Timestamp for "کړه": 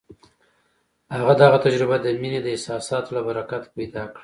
4.13-4.19